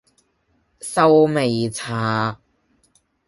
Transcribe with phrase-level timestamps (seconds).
[0.79, 2.41] 壽眉茶